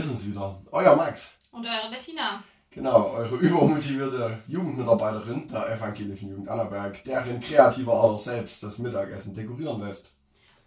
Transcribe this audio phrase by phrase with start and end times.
[0.00, 0.62] Wir sind's wieder.
[0.72, 1.40] Euer Max.
[1.52, 2.42] Und eure Bettina.
[2.70, 9.78] Genau, eure übermotivierte Jugendmitarbeiterin der evangelischen Jugend Annaberg, deren kreativer Ader selbst das Mittagessen dekorieren
[9.82, 10.10] lässt.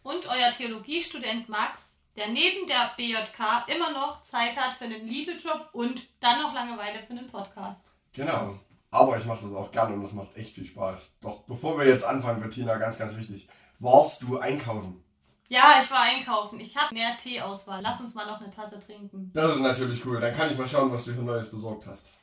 [0.04, 5.70] Und euer Theologiestudent Max, der neben der BJK immer noch Zeit hat für einen Lidl-Job
[5.72, 7.88] und dann noch Langeweile für einen Podcast.
[8.12, 8.60] Genau.
[8.92, 11.18] Aber ich mache das auch gerne und es macht echt viel Spaß.
[11.22, 13.48] Doch bevor wir jetzt anfangen, Bettina, ganz, ganz wichtig.
[13.80, 15.04] Warst du einkaufen?
[15.50, 16.60] Ja, ich war einkaufen.
[16.60, 17.82] Ich habe mehr Teeauswahl.
[17.82, 19.30] Lass uns mal noch eine Tasse trinken.
[19.34, 20.20] Das ist natürlich cool.
[20.20, 22.14] Dann kann ich mal schauen, was du hier Neues besorgt hast.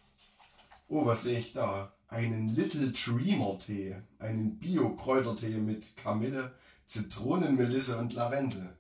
[0.89, 1.93] Oh, was sehe ich da?
[2.09, 3.97] Einen Little Dreamer Tee.
[4.19, 6.53] Einen Bio-Kräutertee mit Kamille,
[6.87, 8.77] Zitronenmelisse und Lavendel.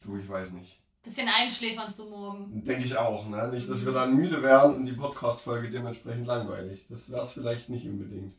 [0.00, 0.80] Du, ich weiß nicht.
[1.02, 2.64] Bisschen einschläfern zu morgen.
[2.64, 3.48] Denke ich auch, ne?
[3.48, 6.86] Nicht, dass wir dann müde werden und die Podcast-Folge dementsprechend langweilig.
[6.88, 8.34] Das wäre es vielleicht nicht unbedingt.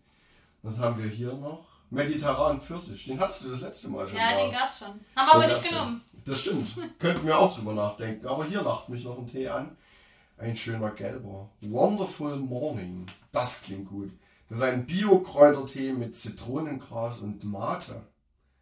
[0.64, 1.77] Was haben wir hier noch?
[1.90, 3.06] Mediterran Pfirsich.
[3.06, 4.18] Den hattest du das letzte Mal schon.
[4.18, 4.44] Ja, da.
[4.44, 4.88] den gab's schon.
[4.88, 6.02] Haben wir aber nicht genommen.
[6.26, 6.76] Das stimmt.
[7.00, 8.28] Könnten wir auch drüber nachdenken.
[8.28, 9.78] Aber hier lacht mich noch ein Tee an.
[10.38, 11.50] Ein schöner gelber.
[11.62, 13.08] Wonderful Morning.
[13.32, 14.12] Das klingt gut.
[14.50, 18.02] Das ist ein Bio-Kräutertee mit Zitronengras und Mate.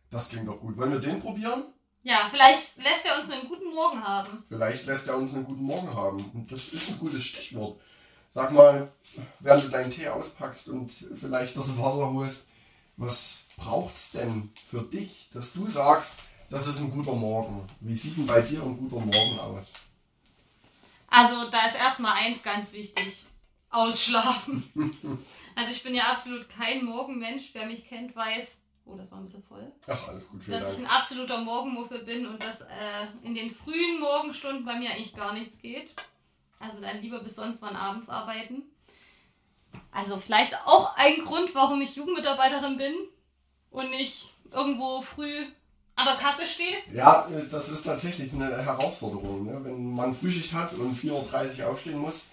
[0.09, 0.77] Das klingt doch gut.
[0.77, 1.63] Wollen wir den probieren?
[2.03, 4.43] Ja, vielleicht lässt er uns einen guten Morgen haben.
[4.47, 6.23] Vielleicht lässt er uns einen guten Morgen haben.
[6.33, 7.79] Und das ist ein gutes Stichwort.
[8.29, 8.91] Sag mal,
[9.39, 12.49] während du deinen Tee auspackst und vielleicht das Wasser holst,
[12.97, 17.67] was braucht's denn für dich, dass du sagst, das ist ein guter Morgen?
[17.79, 19.73] Wie sieht denn bei dir ein guter Morgen aus?
[21.07, 23.25] Also, da ist erstmal eins ganz wichtig.
[23.69, 24.63] Ausschlafen.
[25.55, 27.49] also, ich bin ja absolut kein Morgenmensch.
[27.53, 30.83] Wer mich kennt, weiß, oh, das war ein bisschen voll, Ach, alles gut, dass ich
[30.83, 30.89] Dank.
[30.89, 35.33] ein absoluter Morgenmuffel bin und dass äh, in den frühen Morgenstunden bei mir eigentlich gar
[35.33, 35.93] nichts geht.
[36.59, 38.63] Also, dann lieber bis sonst wann abends arbeiten.
[39.91, 42.93] Also, vielleicht auch ein Grund, warum ich Jugendmitarbeiterin bin
[43.71, 45.45] und nicht irgendwo früh
[45.95, 46.75] an der Kasse stehe.
[46.93, 49.45] Ja, äh, das ist tatsächlich eine Herausforderung.
[49.45, 49.59] Ne?
[49.63, 52.25] Wenn man Frühschicht hat und 4.30 Uhr aufstehen muss,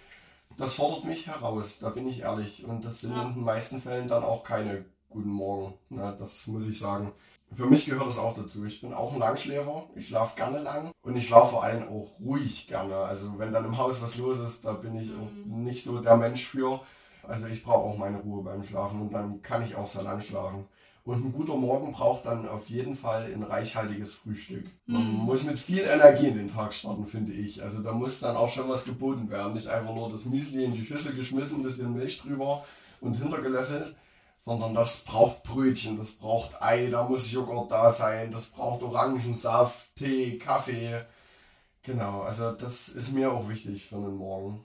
[0.57, 2.65] das fordert mich heraus, da bin ich ehrlich.
[2.65, 3.23] Und das sind Ja.
[3.23, 5.75] in den meisten Fällen dann auch keine guten Morgen.
[5.91, 6.15] Ne?
[6.19, 7.13] Das muss ich sagen.
[7.55, 8.65] Für mich gehört das auch dazu.
[8.65, 9.85] Ich bin auch ein Langschläfer.
[9.95, 12.97] Ich schlafe gerne lang und ich schlafe vor allem auch ruhig gerne.
[12.97, 16.17] Also wenn dann im Haus was los ist, da bin ich auch nicht so der
[16.17, 16.81] Mensch für.
[17.27, 20.21] Also ich brauche auch meine Ruhe beim Schlafen und dann kann ich auch sehr lang
[20.21, 20.67] schlafen.
[21.05, 24.67] Und ein guter Morgen braucht dann auf jeden Fall ein reichhaltiges Frühstück.
[24.87, 25.25] Man Mhm.
[25.25, 27.61] muss mit viel Energie in den Tag starten, finde ich.
[27.61, 29.55] Also da muss dann auch schon was geboten werden.
[29.55, 32.65] Nicht einfach nur das Müsli in die Schüssel geschmissen, ein bisschen Milch drüber
[33.01, 33.97] und hintergelöffelt,
[34.39, 39.97] sondern das braucht Brötchen, das braucht Ei, da muss Joghurt da sein, das braucht Orangensaft,
[39.97, 41.05] Tee, Kaffee.
[41.83, 44.65] Genau, also das ist mir auch wichtig für einen Morgen.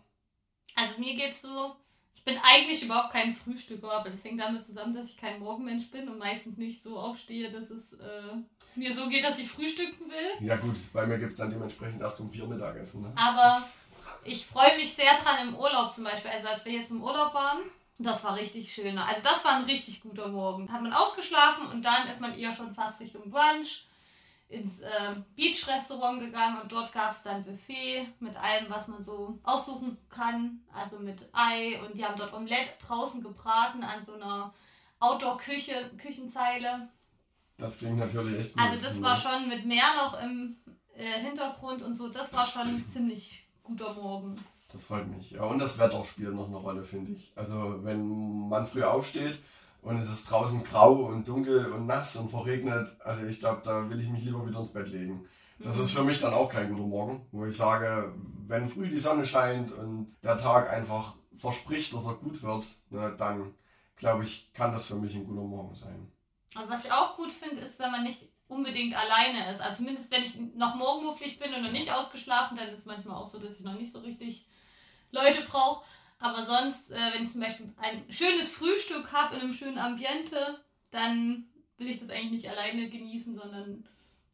[0.75, 1.75] Also mir geht's so,
[2.17, 5.91] ich bin eigentlich überhaupt kein Frühstücker, aber das hängt damit zusammen, dass ich kein Morgenmensch
[5.91, 8.33] bin und meistens nicht so aufstehe, dass es äh,
[8.75, 10.47] mir so geht, dass ich frühstücken will.
[10.47, 13.03] Ja gut, bei mir gibt es dann dementsprechend erst um vier Mittagessen.
[13.03, 13.13] Ne?
[13.15, 13.61] Aber
[14.23, 16.31] ich freue mich sehr dran im Urlaub zum Beispiel.
[16.31, 17.59] Also als wir jetzt im Urlaub waren,
[17.99, 18.97] das war richtig schön.
[18.97, 20.71] Also das war ein richtig guter Morgen.
[20.73, 23.85] Hat man ausgeschlafen und dann ist man eher schon fast Richtung Brunch
[24.49, 29.37] ins äh, Beach-Restaurant gegangen und dort gab es dann Buffet mit allem, was man so
[29.43, 30.61] aussuchen kann.
[30.73, 34.53] Also mit Ei und die haben dort Omelette draußen gebraten an so einer
[34.99, 36.89] Outdoor-Küche, Küchenzeile.
[37.57, 38.63] Das klingt natürlich echt gut.
[38.63, 40.55] Also das war schon mit Meer noch im
[40.95, 44.35] äh, Hintergrund und so, das war schon ein ziemlich guter Morgen.
[44.71, 45.31] Das freut mich.
[45.31, 47.31] Ja, und das Wetter spielt noch eine Rolle, finde ich.
[47.35, 49.37] Also wenn man früh aufsteht
[49.81, 53.89] und es ist draußen grau und dunkel und nass und verregnet, also ich glaube, da
[53.89, 55.27] will ich mich lieber wieder ins Bett legen.
[55.59, 58.13] Das ist für mich dann auch kein guter Morgen, wo ich sage,
[58.45, 63.15] wenn früh die Sonne scheint und der Tag einfach verspricht, dass er gut wird, ne,
[63.17, 63.55] dann
[63.95, 66.11] glaube ich, kann das für mich ein guter Morgen sein.
[66.55, 69.61] Und was ich auch gut finde, ist, wenn man nicht unbedingt alleine ist.
[69.61, 73.17] Also zumindest wenn ich noch morgenmufflig bin und noch nicht ausgeschlafen, dann ist es manchmal
[73.17, 74.47] auch so, dass ich noch nicht so richtig
[75.11, 75.83] Leute brauche.
[76.19, 80.59] Aber sonst, äh, wenn ich zum Beispiel ein schönes Frühstück habe in einem schönen Ambiente,
[80.91, 81.45] dann
[81.77, 83.87] will ich das eigentlich nicht alleine genießen, sondern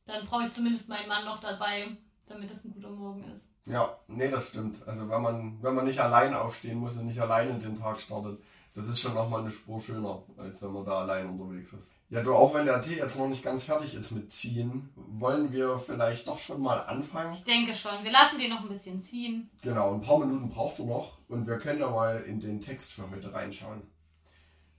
[0.06, 1.98] dann brauche ich zumindest meinen Mann noch dabei,
[2.28, 3.54] damit das ein guter Morgen ist.
[3.66, 4.86] Ja, nee, das stimmt.
[4.88, 8.00] Also wenn man, wenn man nicht allein aufstehen muss und nicht allein in den Tag
[8.00, 8.42] startet,
[8.74, 11.94] das ist schon nochmal eine Spur schöner, als wenn man da allein unterwegs ist.
[12.14, 15.52] Ja, du, auch wenn der Tee jetzt noch nicht ganz fertig ist mit Ziehen, wollen
[15.52, 17.34] wir vielleicht doch schon mal anfangen.
[17.34, 18.04] Ich denke schon.
[18.04, 19.50] Wir lassen den noch ein bisschen ziehen.
[19.64, 22.94] Genau, ein paar Minuten braucht er noch und wir können ja mal in den Text
[22.94, 23.82] für heute reinschauen.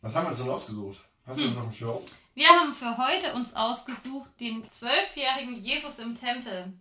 [0.00, 1.04] Was haben wir uns denn ausgesucht?
[1.26, 1.98] Hast du das auf dem Schirm?
[2.34, 6.72] Wir haben für heute uns ausgesucht den zwölfjährigen Jesus im Tempel.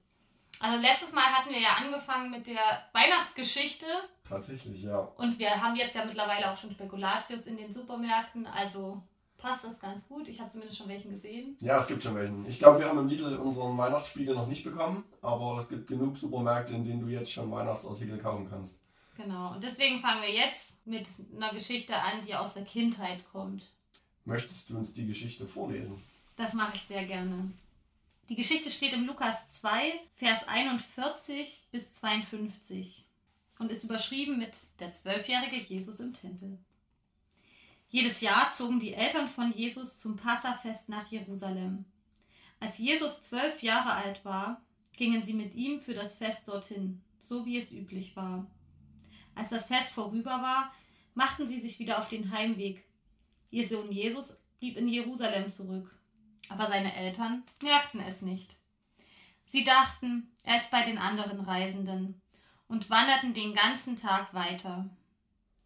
[0.60, 2.62] Also letztes Mal hatten wir ja angefangen mit der
[2.94, 3.88] Weihnachtsgeschichte
[4.24, 5.00] Tatsächlich, ja.
[5.00, 9.02] und wir haben jetzt ja mittlerweile auch schon Spekulatius in den Supermärkten, also
[9.44, 10.28] passt das ganz gut.
[10.30, 11.58] Ich habe zumindest schon welchen gesehen.
[11.60, 12.48] Ja, es gibt schon welchen.
[12.48, 16.16] Ich glaube, wir haben im Lidl unseren Weihnachtsspiegel noch nicht bekommen, aber es gibt genug
[16.16, 18.80] Supermärkte, in denen du jetzt schon Weihnachtsartikel kaufen kannst.
[19.18, 19.54] Genau.
[19.54, 21.06] Und deswegen fangen wir jetzt mit
[21.36, 23.70] einer Geschichte an, die aus der Kindheit kommt.
[24.24, 26.02] Möchtest du uns die Geschichte vorlesen?
[26.38, 27.52] Das mache ich sehr gerne.
[28.30, 29.70] Die Geschichte steht im Lukas 2,
[30.16, 33.06] Vers 41 bis 52
[33.60, 36.58] und ist überschrieben mit der zwölfjährige Jesus im Tempel.
[37.94, 41.86] Jedes Jahr zogen die Eltern von Jesus zum Passafest nach Jerusalem.
[42.60, 44.64] Als Jesus zwölf Jahre alt war,
[44.98, 48.48] gingen sie mit ihm für das Fest dorthin, so wie es üblich war.
[49.36, 50.74] Als das Fest vorüber war,
[51.14, 52.84] machten sie sich wieder auf den Heimweg.
[53.52, 55.96] Ihr Sohn Jesus blieb in Jerusalem zurück,
[56.50, 58.56] aber seine Eltern merkten es nicht.
[59.46, 62.20] Sie dachten, er ist bei den anderen Reisenden
[62.68, 64.90] und wanderten den ganzen Tag weiter.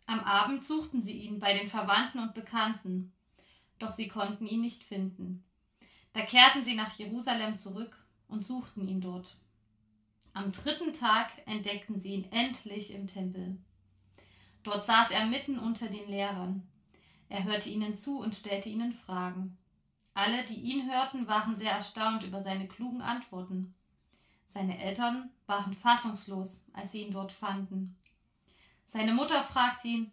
[0.08, 3.14] Am Abend suchten sie ihn bei den Verwandten und Bekannten,
[3.78, 5.44] doch sie konnten ihn nicht finden.
[6.14, 9.36] Da kehrten sie nach Jerusalem zurück und suchten ihn dort.
[10.34, 13.58] Am dritten Tag entdeckten sie ihn endlich im Tempel.
[14.64, 16.66] Dort saß er mitten unter den Lehrern.
[17.28, 19.58] Er hörte ihnen zu und stellte ihnen Fragen.
[20.14, 23.76] Alle, die ihn hörten, waren sehr erstaunt über seine klugen Antworten.
[24.48, 27.98] Seine Eltern waren fassungslos, als sie ihn dort fanden.
[28.88, 30.12] Seine Mutter fragte ihn,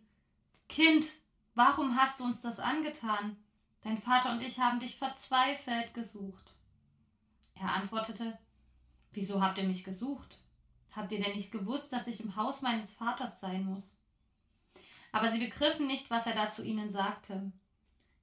[0.69, 1.07] Kind,
[1.55, 3.37] warum hast du uns das angetan?
[3.83, 6.53] Dein Vater und ich haben dich verzweifelt gesucht.
[7.55, 8.39] Er antwortete,
[9.13, 10.39] Wieso habt ihr mich gesucht?
[10.91, 13.97] Habt ihr denn nicht gewusst, dass ich im Haus meines Vaters sein muss?
[15.13, 17.53] Aber sie begriffen nicht, was er da zu ihnen sagte.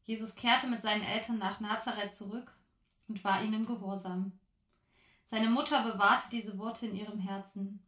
[0.04, 2.54] Jesus kehrte mit seinen Eltern nach Nazareth zurück
[3.08, 4.34] und war ihnen gehorsam.
[5.26, 7.82] Seine Mutter bewahrte diese Worte in ihrem Herzen.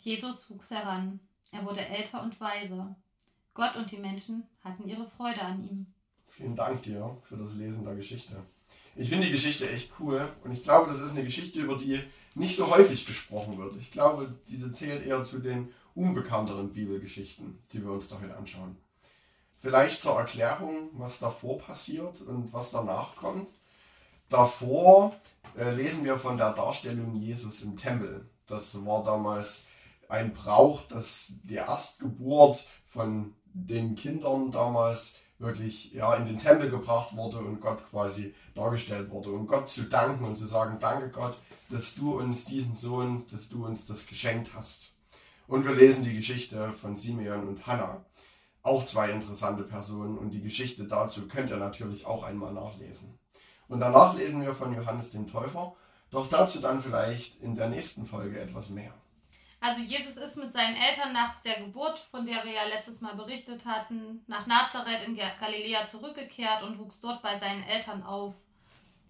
[0.00, 1.20] Jesus wuchs heran.
[1.52, 2.94] Er wurde älter und weiser.
[3.54, 5.86] Gott und die Menschen hatten ihre Freude an ihm.
[6.28, 8.36] Vielen Dank dir für das Lesen der Geschichte.
[8.94, 12.02] Ich finde die Geschichte echt cool und ich glaube, das ist eine Geschichte, über die
[12.34, 13.76] nicht so häufig gesprochen wird.
[13.80, 18.76] Ich glaube, diese zählt eher zu den unbekannteren Bibelgeschichten, die wir uns da heute anschauen.
[19.56, 23.48] Vielleicht zur Erklärung, was davor passiert und was danach kommt.
[24.28, 25.16] Davor
[25.56, 28.28] äh, lesen wir von der Darstellung Jesus im Tempel.
[28.46, 29.66] Das war damals
[30.08, 37.16] ein Brauch, dass die Erstgeburt von den Kindern damals wirklich ja, in den Tempel gebracht
[37.16, 39.30] wurde und Gott quasi dargestellt wurde.
[39.30, 41.36] Und Gott zu danken und zu sagen, danke Gott,
[41.70, 44.94] dass du uns diesen Sohn, dass du uns das geschenkt hast.
[45.46, 48.04] Und wir lesen die Geschichte von Simeon und Hannah.
[48.62, 53.18] Auch zwei interessante Personen und die Geschichte dazu könnt ihr natürlich auch einmal nachlesen.
[53.68, 55.74] Und danach lesen wir von Johannes dem Täufer,
[56.10, 58.92] doch dazu dann vielleicht in der nächsten Folge etwas mehr.
[59.60, 63.14] Also Jesus ist mit seinen Eltern nach der Geburt, von der wir ja letztes Mal
[63.16, 68.34] berichtet hatten, nach Nazareth in Galiläa zurückgekehrt und wuchs dort bei seinen Eltern auf.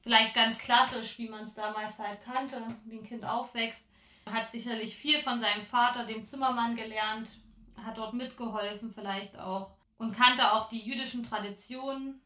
[0.01, 3.85] Vielleicht ganz klassisch, wie man es damals halt kannte, wie ein Kind aufwächst.
[4.25, 7.29] Er hat sicherlich viel von seinem Vater, dem Zimmermann, gelernt,
[7.77, 12.23] hat dort mitgeholfen vielleicht auch und kannte auch die jüdischen Traditionen.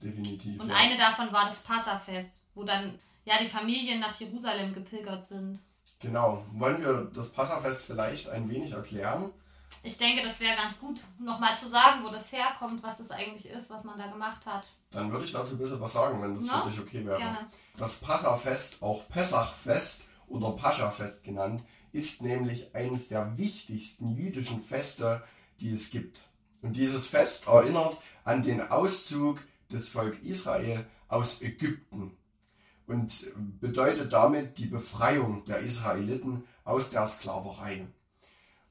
[0.00, 0.60] Definitiv.
[0.60, 0.76] Und ja.
[0.76, 5.58] eine davon war das Passafest, wo dann ja die Familien nach Jerusalem gepilgert sind.
[6.00, 6.44] Genau.
[6.52, 9.30] Wollen wir das Passafest vielleicht ein wenig erklären?
[9.82, 13.48] Ich denke, das wäre ganz gut, nochmal zu sagen, wo das herkommt, was das eigentlich
[13.48, 14.66] ist, was man da gemacht hat.
[14.90, 16.62] Dann würde ich dazu ein bisschen was sagen, wenn das no?
[16.64, 17.18] für dich okay wäre.
[17.18, 17.46] Gerne.
[17.76, 21.62] Das Passafest, auch Pessachfest oder Paschafest genannt,
[21.92, 25.22] ist nämlich eines der wichtigsten jüdischen Feste,
[25.60, 26.20] die es gibt.
[26.60, 32.16] Und dieses Fest erinnert an den Auszug des Volk Israel aus Ägypten
[32.88, 37.86] und bedeutet damit die Befreiung der Israeliten aus der Sklaverei.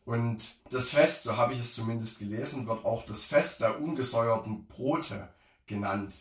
[0.05, 4.65] Und das Fest, so habe ich es zumindest gelesen, wird auch das Fest der ungesäuerten
[4.65, 5.29] Brote
[5.65, 6.13] genannt.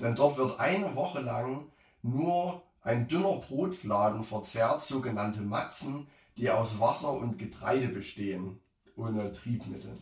[0.00, 1.66] Denn dort wird eine Woche lang
[2.02, 8.60] nur ein dünner Brotfladen verzehrt, sogenannte Matzen, die aus Wasser und Getreide bestehen,
[8.96, 9.98] ohne Triebmittel.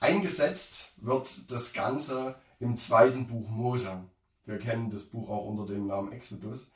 [0.00, 4.04] Eingesetzt wird das Ganze im zweiten Buch Mose.
[4.44, 6.72] Wir kennen das Buch auch unter dem Namen Exodus.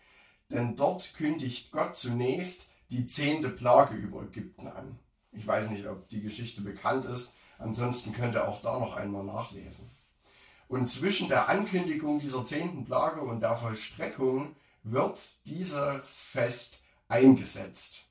[0.50, 4.98] Denn dort kündigt Gott zunächst die zehnte Plage über Ägypten an.
[5.32, 7.36] Ich weiß nicht, ob die Geschichte bekannt ist.
[7.58, 9.90] Ansonsten könnt ihr auch da noch einmal nachlesen.
[10.68, 18.10] Und zwischen der Ankündigung dieser zehnten Plage und der Vollstreckung wird dieses Fest eingesetzt.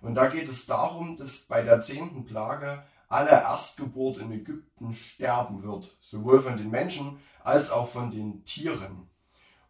[0.00, 5.62] Und da geht es darum, dass bei der zehnten Plage alle Erstgeburt in Ägypten sterben
[5.62, 9.08] wird, sowohl von den Menschen als auch von den Tieren.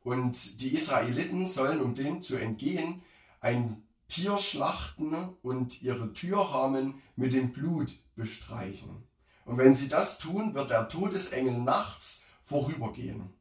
[0.03, 3.03] Und die Israeliten sollen, um dem zu entgehen,
[3.41, 9.03] ein Tier schlachten und ihre Türrahmen mit dem Blut bestreichen.
[9.45, 13.33] Und wenn sie das tun, wird der Todesengel nachts vorübergehen.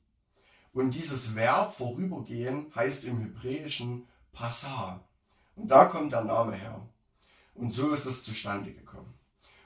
[0.73, 5.07] Und dieses Verb vorübergehen heißt im Hebräischen Passah.
[5.55, 6.87] Und da kommt der Name her.
[7.53, 9.14] Und so ist es zustande gekommen.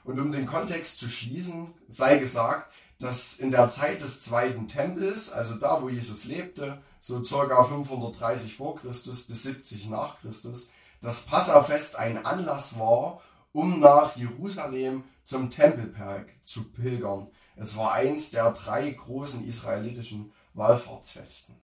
[0.04, 5.32] Und um den Kontext zu schließen, sei gesagt, dass in der Zeit des zweiten Tempels,
[5.32, 11.24] also da, wo Jesus lebte, so circa 530 vor Christus bis 70 nach Christus, das
[11.24, 17.28] Passafest ein Anlass war, um nach Jerusalem zum Tempelberg zu pilgern.
[17.56, 21.56] Es war eins der drei großen israelitischen Wallfahrtsfesten.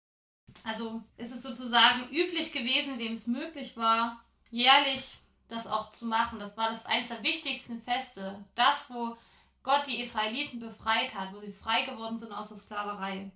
[0.65, 6.39] Also ist es sozusagen üblich gewesen, wem es möglich war, jährlich das auch zu machen.
[6.39, 8.45] Das war das eins der wichtigsten Feste.
[8.55, 9.17] Das, wo
[9.63, 13.31] Gott die Israeliten befreit hat, wo sie frei geworden sind aus der Sklaverei.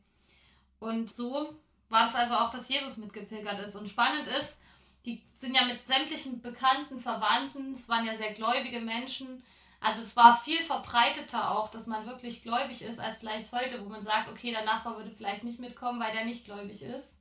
[0.79, 1.55] Und so
[1.88, 3.75] war es also auch, dass Jesus mitgepilgert ist.
[3.75, 4.57] Und spannend ist,
[5.05, 9.43] die sind ja mit sämtlichen bekannten Verwandten, es waren ja sehr gläubige Menschen,
[9.81, 13.88] also es war viel verbreiteter auch, dass man wirklich gläubig ist, als vielleicht heute, wo
[13.88, 17.17] man sagt, okay, der Nachbar würde vielleicht nicht mitkommen, weil der nicht gläubig ist.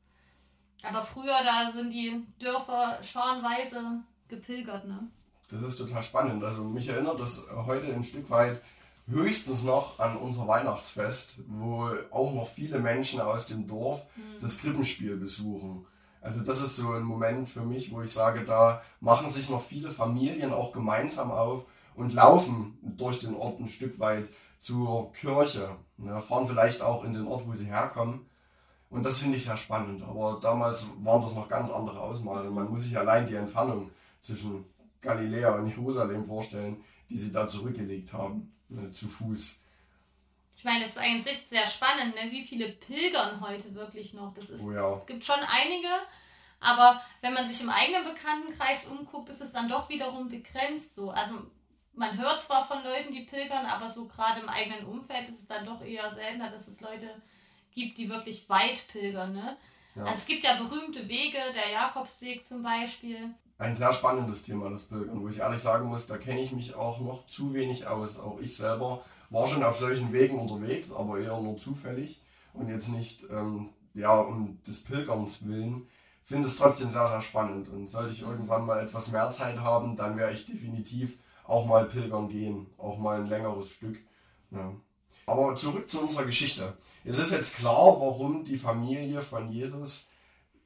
[0.84, 5.10] Aber früher, da sind die Dörfer scharenweise gepilgert, ne?
[5.52, 6.44] Das ist total spannend.
[6.44, 8.62] Also mich erinnert das heute ein Stück weit
[9.08, 14.42] höchstens noch an unser Weihnachtsfest, wo auch noch viele Menschen aus dem Dorf mhm.
[14.42, 15.86] das Krippenspiel besuchen.
[16.22, 19.64] Also das ist so ein Moment für mich, wo ich sage, da machen sich noch
[19.64, 24.28] viele Familien auch gemeinsam auf und laufen durch den Ort ein Stück weit
[24.60, 25.76] zur Kirche.
[25.98, 28.26] Ne, fahren vielleicht auch in den Ort, wo sie herkommen.
[28.90, 30.04] Und das finde ich sehr spannend.
[30.04, 32.50] Aber damals waren das noch ganz andere Ausmaße.
[32.52, 34.66] Man muss sich allein die Entfernung zwischen
[35.02, 39.64] Galiläa und Jerusalem vorstellen, die sie da zurückgelegt haben, ne, zu Fuß.
[40.56, 42.32] Ich meine, das ist eigentlich sehr spannend, ne?
[42.32, 44.34] wie viele pilgern heute wirklich noch.
[44.34, 45.02] Das ist, oh ja.
[45.08, 45.88] gibt schon einige,
[46.60, 51.12] aber wenn man sich im eigenen Bekanntenkreis umguckt, ist es dann doch wiederum begrenzt so.
[51.12, 51.36] Also
[51.94, 55.48] man hört zwar von Leuten, die pilgern, aber so gerade im eigenen Umfeld ist es
[55.48, 57.10] dann doch eher seltener, dass es Leute
[57.72, 59.34] gibt, die wirklich weit pilgern.
[59.34, 59.58] Ne?
[59.96, 60.04] Ja.
[60.04, 63.34] Also es gibt ja berühmte Wege, der Jakobsweg zum Beispiel.
[63.60, 66.76] Ein sehr spannendes Thema, das Pilgern, wo ich ehrlich sagen muss, da kenne ich mich
[66.76, 68.18] auch noch zu wenig aus.
[68.18, 72.22] Auch ich selber war schon auf solchen Wegen unterwegs, aber eher nur zufällig
[72.54, 75.88] und jetzt nicht ähm, ja, um des Pilgerns willen.
[76.24, 79.98] Finde es trotzdem sehr, sehr spannend und sollte ich irgendwann mal etwas mehr Zeit haben,
[79.98, 83.98] dann wäre ich definitiv auch mal pilgern gehen, auch mal ein längeres Stück.
[84.52, 84.72] Ja.
[85.26, 86.78] Aber zurück zu unserer Geschichte.
[87.04, 90.12] Es ist jetzt klar, warum die Familie von Jesus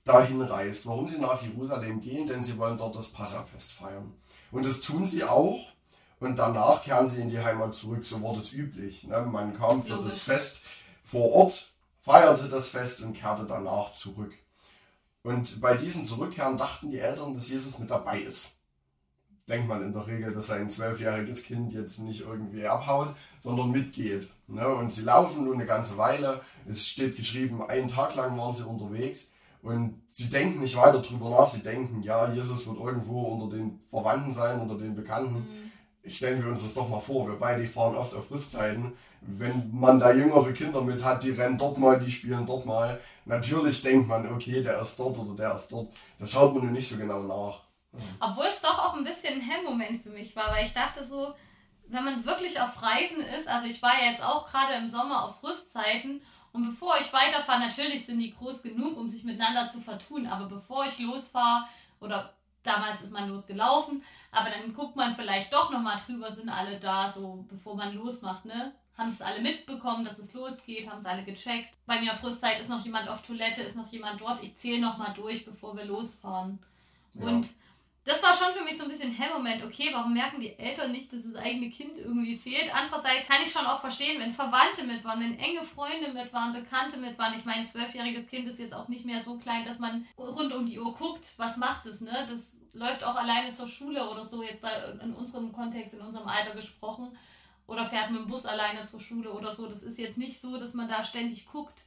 [0.06, 4.14] dahin reist, warum sie nach Jerusalem gehen, denn sie wollen dort das Passafest feiern.
[4.52, 5.60] Und das tun sie auch.
[6.20, 9.04] Und danach kehren sie in die Heimat zurück, so wurde es üblich.
[9.04, 9.22] Ne?
[9.22, 10.66] Man kam für das Fest
[11.04, 14.32] vor Ort, feierte das Fest und kehrte danach zurück.
[15.24, 18.58] Und bei diesem Zurückkehren dachten die Eltern, dass Jesus mit dabei ist
[19.48, 24.30] denkt man in der Regel, dass ein zwölfjähriges Kind jetzt nicht irgendwie abhaut, sondern mitgeht.
[24.48, 24.68] Ne?
[24.68, 26.42] Und sie laufen nur eine ganze Weile.
[26.68, 29.34] Es steht geschrieben, einen Tag lang waren sie unterwegs.
[29.64, 31.48] Und sie denken nicht weiter drüber nach.
[31.48, 35.72] Sie denken, ja, Jesus wird irgendwo unter den Verwandten sein, unter den Bekannten.
[36.04, 36.10] Mhm.
[36.10, 37.30] Stellen wir uns das doch mal vor.
[37.30, 38.92] Wir beide fahren oft auf Rüstzeiten.
[39.22, 43.00] Wenn man da jüngere Kinder mit hat, die rennen dort mal, die spielen dort mal.
[43.24, 45.94] Natürlich denkt man, okay, der ist dort oder der ist dort.
[46.20, 47.62] Da schaut man nur nicht so genau nach.
[48.20, 51.34] Obwohl es doch auch ein bisschen ein Hemmmoment für mich war, weil ich dachte so,
[51.88, 55.24] wenn man wirklich auf Reisen ist, also ich war ja jetzt auch gerade im Sommer
[55.24, 56.22] auf Rüstzeiten
[56.54, 60.46] und bevor ich weiterfahre, natürlich sind die groß genug, um sich miteinander zu vertun, aber
[60.46, 61.66] bevor ich losfahre
[62.00, 66.80] oder damals ist man losgelaufen, aber dann guckt man vielleicht doch nochmal drüber, sind alle
[66.80, 68.74] da, so bevor man losmacht, ne?
[68.96, 71.76] Haben es alle mitbekommen, dass es losgeht, haben es alle gecheckt.
[71.88, 74.44] Bei mir auf Rüstzeit ist noch jemand auf Toilette, ist noch jemand dort.
[74.44, 76.60] Ich zähle nochmal durch, bevor wir losfahren.
[77.16, 77.26] Ja.
[77.26, 77.50] Und
[78.06, 79.64] das war schon für mich so ein bisschen Hellmoment.
[79.64, 82.74] Okay, warum merken die Eltern nicht, dass das eigene Kind irgendwie fehlt?
[82.76, 86.52] Andererseits kann ich schon auch verstehen, wenn Verwandte mit waren, wenn enge Freunde mit waren,
[86.52, 87.34] Bekannte mit waren.
[87.36, 90.54] Ich meine, ein zwölfjähriges Kind ist jetzt auch nicht mehr so klein, dass man rund
[90.54, 92.28] um die Uhr guckt, was macht es, ne?
[92.30, 96.28] Das läuft auch alleine zur Schule oder so, jetzt bei, in unserem Kontext, in unserem
[96.28, 97.18] Alter gesprochen.
[97.66, 99.68] Oder fährt mit dem Bus alleine zur Schule oder so.
[99.68, 101.84] Das ist jetzt nicht so, dass man da ständig guckt.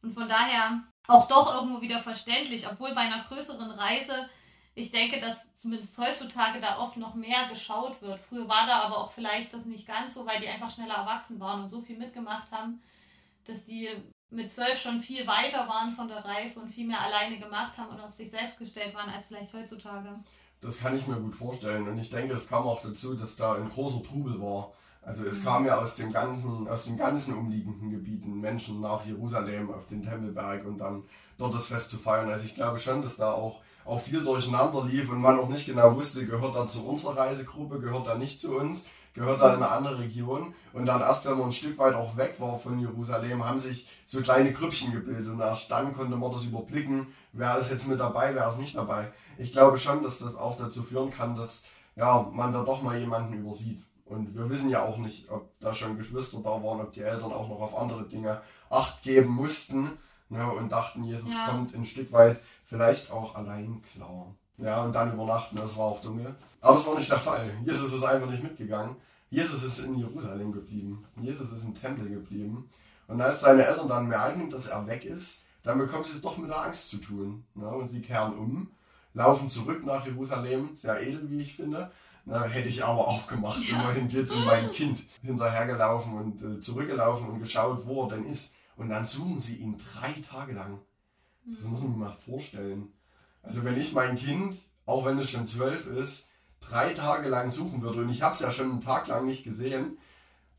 [0.00, 4.28] Und von daher auch doch irgendwo wieder verständlich, obwohl bei einer größeren Reise
[4.78, 8.20] ich denke, dass zumindest heutzutage da oft noch mehr geschaut wird.
[8.28, 11.40] Früher war da aber auch vielleicht das nicht ganz so, weil die einfach schneller erwachsen
[11.40, 12.80] waren und so viel mitgemacht haben,
[13.44, 13.88] dass die
[14.30, 17.90] mit zwölf schon viel weiter waren von der Reife und viel mehr alleine gemacht haben
[17.90, 20.10] und auf sich selbst gestellt waren als vielleicht heutzutage.
[20.60, 23.54] Das kann ich mir gut vorstellen und ich denke, es kam auch dazu, dass da
[23.54, 24.72] ein großer Trubel war.
[25.02, 25.44] Also es mhm.
[25.44, 30.02] kam ja aus dem ganzen, aus den ganzen umliegenden Gebieten Menschen nach Jerusalem auf den
[30.02, 31.02] Tempelberg und dann
[31.36, 32.30] dort das Fest zu feiern.
[32.30, 35.66] Also ich glaube schon, dass da auch auch viel durcheinander lief und man auch nicht
[35.66, 39.62] genau wusste, gehört er zu unserer Reisegruppe, gehört er nicht zu uns, gehört da in
[39.62, 40.54] eine andere Region.
[40.72, 43.88] Und dann erst, wenn man ein Stück weit auch weg war von Jerusalem, haben sich
[44.04, 45.28] so kleine Grüppchen gebildet.
[45.28, 48.76] Und erst dann konnte man das überblicken, wer ist jetzt mit dabei, wer ist nicht
[48.76, 49.10] dabei.
[49.38, 51.66] Ich glaube schon, dass das auch dazu führen kann, dass
[51.96, 53.82] ja, man da doch mal jemanden übersieht.
[54.04, 57.32] Und wir wissen ja auch nicht, ob da schon Geschwister da waren, ob die Eltern
[57.32, 58.40] auch noch auf andere Dinge
[58.70, 59.90] Acht geben mussten
[60.28, 61.46] ne, und dachten, Jesus Ja.
[61.46, 64.34] kommt ein Stück weit vielleicht auch allein klar.
[64.58, 66.34] Ja, und dann übernachten, es war auch dunkel.
[66.60, 67.50] Aber das war nicht der Fall.
[67.64, 68.96] Jesus ist einfach nicht mitgegangen.
[69.30, 71.04] Jesus ist in Jerusalem geblieben.
[71.20, 72.68] Jesus ist im Tempel geblieben.
[73.06, 76.36] Und als seine Eltern dann merken, dass er weg ist, dann bekommen sie es doch
[76.36, 77.44] mit der Angst zu tun.
[77.54, 77.68] Ne?
[77.68, 78.70] Und sie kehren um,
[79.14, 81.90] laufen zurück nach Jerusalem, sehr edel, wie ich finde.
[82.24, 83.62] Na, hätte ich aber auch gemacht.
[83.70, 83.80] Ja.
[83.80, 85.00] Immerhin geht es um mein Kind.
[85.22, 88.56] Hinterhergelaufen und äh, zurückgelaufen und geschaut, wo er denn ist.
[88.76, 90.78] Und dann suchen sie ihn drei Tage lang.
[91.54, 92.92] Das muss man sich mal vorstellen.
[93.42, 97.82] Also wenn ich mein Kind, auch wenn es schon zwölf ist, drei Tage lang suchen
[97.82, 99.98] würde und ich habe es ja schon einen Tag lang nicht gesehen,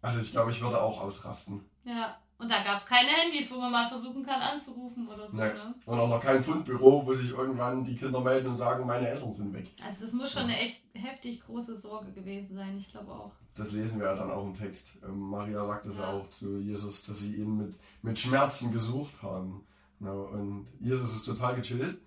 [0.01, 1.62] also ich glaube, ich würde auch ausrasten.
[1.84, 2.17] Ja.
[2.39, 5.36] Und da gab es keine Handys, wo man mal versuchen kann anzurufen oder so.
[5.36, 5.51] Nee.
[5.53, 5.75] Ne?
[5.86, 9.34] Und auch noch kein Fundbüro, wo sich irgendwann die Kinder melden und sagen, meine Eltern
[9.34, 9.69] sind weg.
[9.86, 13.34] Also das muss schon eine echt heftig große Sorge gewesen sein, ich glaube auch.
[13.55, 15.00] Das lesen wir ja dann auch im Text.
[15.03, 16.03] Ähm, Maria sagt es ja.
[16.03, 16.13] Ja.
[16.13, 19.67] auch zu Jesus, dass sie ihn mit, mit Schmerzen gesucht haben.
[19.99, 21.97] Ja, und Jesus ist total gechillt.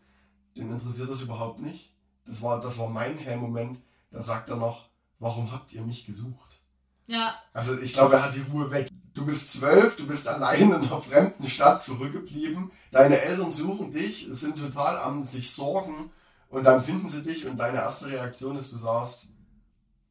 [0.57, 1.93] Den interessiert das überhaupt nicht.
[2.25, 3.79] Das war, das war mein Hellmoment.
[4.11, 6.61] Da sagt er noch, warum habt ihr mich gesucht?
[7.07, 8.89] Ja, Also ich glaube, er hat die Ruhe weg.
[9.13, 12.71] Du bist zwölf, du bist allein in einer fremden Stadt zurückgeblieben.
[12.91, 16.11] Deine Eltern suchen dich, sind total am sich sorgen
[16.49, 19.29] und dann finden sie dich und deine erste Reaktion ist, du sagst,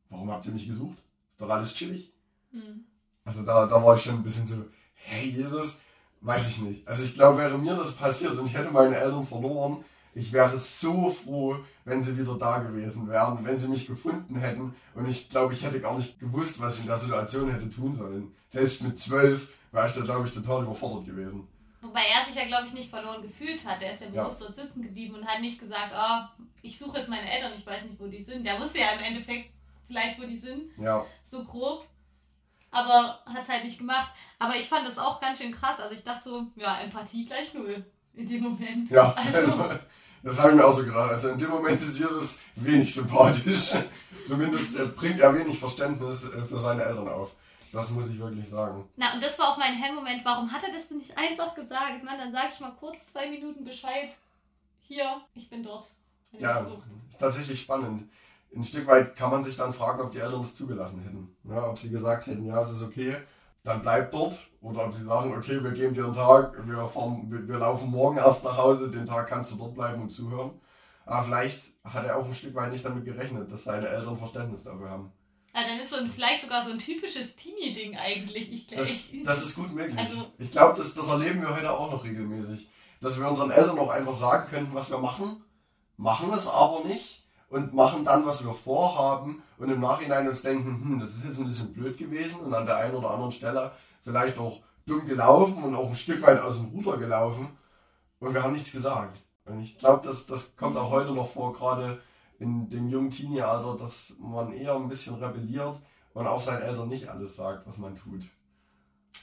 [0.09, 0.97] warum habt ihr mich gesucht?
[1.31, 2.11] Ist doch alles chillig.
[2.51, 2.85] hm.
[3.23, 5.81] Also da, da war ich schon ein bisschen so, hey Jesus,
[6.21, 6.87] weiß ich nicht.
[6.87, 10.57] Also ich glaube, wäre mir das passiert und ich hätte meine Eltern verloren, ich wäre
[10.57, 14.75] so froh, wenn sie wieder da gewesen wären, wenn sie mich gefunden hätten.
[14.93, 17.93] Und ich glaube, ich hätte gar nicht gewusst, was ich in der Situation hätte tun
[17.93, 18.33] sollen.
[18.47, 21.47] Selbst mit zwölf wäre ich da, glaube ich, total überfordert gewesen.
[21.81, 23.81] Wobei er sich ja, glaube ich, nicht verloren gefühlt hat.
[23.81, 24.23] Er ist ja Ja.
[24.25, 26.31] bewusst dort sitzen geblieben und hat nicht gesagt, ah,
[26.61, 28.45] ich suche jetzt meine Eltern, ich weiß nicht, wo die sind.
[28.45, 29.51] Der wusste ja im Endeffekt
[29.87, 31.85] vielleicht, wo die sind, Ja, so grob.
[32.71, 34.11] Aber hat es halt nicht gemacht.
[34.39, 35.79] Aber ich fand das auch ganz schön krass.
[35.79, 38.89] Also ich dachte so, ja, Empathie gleich null in dem Moment.
[38.89, 39.13] ja.
[39.13, 39.69] Also, Also,
[40.23, 41.09] das habe ich mir auch so gedacht.
[41.09, 43.71] Also in dem Moment ist Jesus wenig sympathisch.
[44.27, 47.31] Zumindest äh, bringt er wenig Verständnis äh, für seine Eltern auf.
[47.73, 48.87] Das muss ich wirklich sagen.
[48.97, 50.25] na, und das war auch mein Hemmmoment.
[50.25, 51.93] Warum hat er das denn nicht einfach gesagt?
[51.97, 54.15] Ich meine, dann sage ich mal kurz zwei Minuten Bescheid.
[54.81, 55.85] Hier, ich bin dort.
[56.33, 56.67] Ja,
[57.07, 58.09] ist tatsächlich spannend.
[58.53, 61.35] Ein Stück weit kann man sich dann fragen, ob die Eltern es zugelassen hätten.
[61.49, 63.15] Ja, ob sie gesagt hätten, ja, es ist okay,
[63.63, 64.33] dann bleib dort.
[64.61, 67.89] Oder ob sie sagen, okay, wir geben dir einen Tag, wir, fahren, wir, wir laufen
[67.89, 70.51] morgen erst nach Hause, den Tag kannst du dort bleiben und zuhören.
[71.05, 74.63] Aber vielleicht hat er auch ein Stück weit nicht damit gerechnet, dass seine Eltern Verständnis
[74.63, 75.11] dafür haben.
[75.53, 78.51] Ja, dann ist so ein, vielleicht sogar so ein typisches Teenie-Ding eigentlich.
[78.51, 79.97] Ich, Das, das ist gut möglich.
[79.97, 82.69] Also- ich glaube, das, das erleben wir heute auch noch regelmäßig.
[83.01, 85.43] Dass wir unseren Eltern auch einfach sagen könnten, was wir machen,
[85.97, 87.20] machen es aber nicht
[87.51, 91.39] und machen dann, was wir vorhaben und im Nachhinein uns denken, hm, das ist jetzt
[91.39, 95.61] ein bisschen blöd gewesen und an der einen oder anderen Stelle vielleicht auch dumm gelaufen
[95.61, 97.49] und auch ein Stück weit aus dem Ruder gelaufen
[98.19, 99.19] und wir haben nichts gesagt.
[99.45, 102.01] Und ich glaube, das, das kommt auch heute noch vor, gerade
[102.39, 105.77] in dem jungen Teenie-Alter, dass man eher ein bisschen rebelliert
[106.13, 108.23] und auch seinen Eltern nicht alles sagt, was man tut.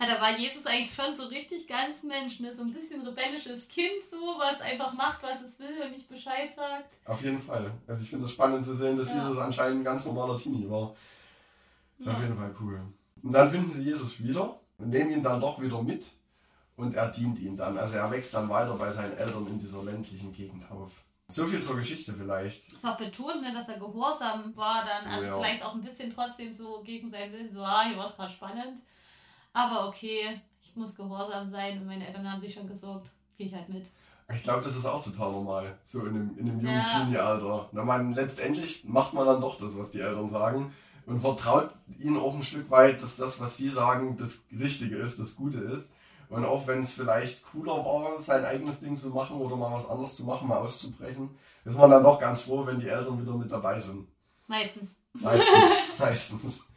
[0.01, 2.55] Ja, da war Jesus eigentlich schon so richtig ganz Mensch, ne?
[2.55, 6.55] So ein bisschen rebellisches Kind, so, was einfach macht, was es will und nicht Bescheid
[6.55, 6.91] sagt.
[7.05, 7.73] Auf jeden Fall.
[7.87, 9.25] Also ich finde es spannend zu sehen, dass Ja.
[9.25, 10.95] Jesus anscheinend ein ganz normaler Teenie war.
[11.99, 12.23] Ist auf Ja.
[12.23, 12.81] jeden Fall cool.
[13.23, 16.07] Und dann finden sie Jesus wieder und nehmen ihn dann doch wieder mit
[16.77, 17.77] und er dient ihnen dann.
[17.77, 20.93] Also er wächst dann weiter bei seinen Eltern in dieser ländlichen Gegend auf.
[21.27, 22.73] So viel zur Geschichte vielleicht.
[22.73, 25.11] Ist auch betont, ne, dass er gehorsam war dann.
[25.13, 25.37] Also Ja.
[25.39, 28.33] vielleicht auch ein bisschen trotzdem so gegen seinen Willen, so, ah, hier war es gerade
[28.33, 28.79] spannend.
[29.53, 33.11] Aber okay, ich muss gehorsam sein und meine Eltern haben sich schon gesorgt.
[33.37, 33.87] Gehe ich halt mit.
[34.35, 36.85] Ich glaube, das ist auch total normal, so in einem, in einem jungen Ja.
[36.85, 37.71] Teenie-Alter.
[37.73, 40.73] Na, man, letztendlich macht man dann doch das, was die Eltern sagen
[41.07, 45.19] und vertraut ihnen auch ein Stück weit, dass das, was sie sagen, das Richtige ist,
[45.19, 45.93] das Gute ist.
[46.29, 49.89] Und auch wenn es vielleicht cooler war, sein eigenes Ding zu machen oder mal was
[49.89, 51.31] anderes zu machen, mal auszubrechen,
[51.65, 54.07] ist man dann doch ganz froh, wenn die Eltern wieder mit dabei sind.
[54.47, 55.01] Meistens.
[55.15, 56.68] Meistens, meistens.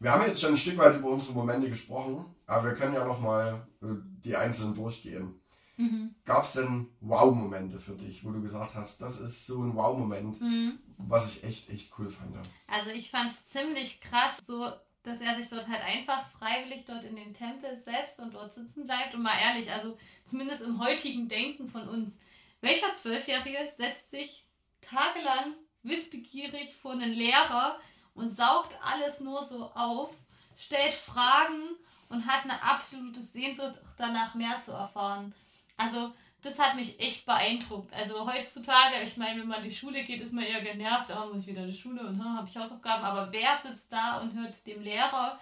[0.00, 3.04] Wir haben jetzt schon ein Stück weit über unsere Momente gesprochen, aber wir können ja
[3.04, 5.40] nochmal die einzelnen durchgehen.
[5.76, 6.14] Mhm.
[6.24, 10.40] Gab es denn Wow-Momente für dich, wo du gesagt hast, das ist so ein Wow-Moment,
[10.40, 10.78] Mhm.
[10.98, 12.36] was ich echt, echt cool fand?
[12.66, 14.70] Also ich fand es ziemlich krass, so
[15.04, 18.84] dass er sich dort halt einfach freiwillig dort in den Tempel setzt und dort sitzen
[18.84, 19.14] bleibt.
[19.14, 22.12] Und mal ehrlich, also zumindest im heutigen Denken von uns,
[22.60, 24.44] welcher Zwölfjährige setzt sich
[24.82, 27.78] tagelang wissbegierig vor einen Lehrer
[28.14, 30.10] und saugt alles nur so auf,
[30.56, 31.76] stellt Fragen
[32.08, 35.34] und hat eine absolute Sehnsucht danach mehr zu erfahren.
[35.76, 37.92] Also das hat mich echt beeindruckt.
[37.92, 41.32] Also heutzutage, ich meine, wenn man in die Schule geht, ist man eher genervt, oh,
[41.32, 43.04] muss ich wieder in die Schule und hm, habe ich Hausaufgaben.
[43.04, 45.38] Aber wer sitzt da und hört dem Lehrer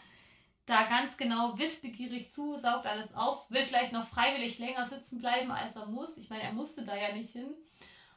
[0.65, 5.51] da ganz genau wissbegierig zu, saugt alles auf, will vielleicht noch freiwillig länger sitzen bleiben,
[5.51, 6.17] als er muss.
[6.17, 7.55] Ich meine, er musste da ja nicht hin.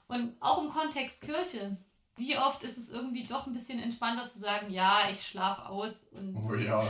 [0.08, 1.78] Und auch im Kontext Kirche.
[2.20, 5.92] Wie oft ist es irgendwie doch ein bisschen entspannter zu sagen, ja, ich schlafe aus
[6.12, 6.84] und Oh ja.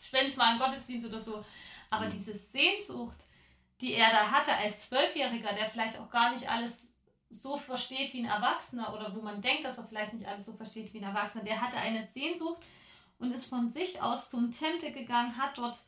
[0.00, 1.44] spende es mal im Gottesdienst oder so.
[1.90, 2.12] Aber mhm.
[2.12, 3.16] diese Sehnsucht,
[3.80, 6.94] die er da hatte als Zwölfjähriger, der vielleicht auch gar nicht alles
[7.30, 10.54] so versteht wie ein Erwachsener oder wo man denkt, dass er vielleicht nicht alles so
[10.54, 12.62] versteht wie ein Erwachsener, der hatte eine Sehnsucht
[13.18, 15.78] und ist von sich aus zum Tempel gegangen, hat dort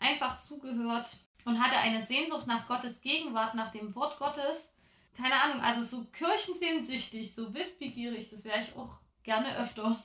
[0.00, 4.71] einfach zugehört und hatte eine Sehnsucht nach Gottes Gegenwart, nach dem Wort Gottes.
[5.16, 9.96] Keine Ahnung, also so kirchensehnsüchtig, so wissbegierig, das wäre ich auch gerne öfter.